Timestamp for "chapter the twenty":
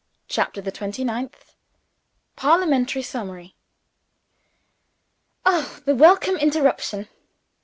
0.27-1.03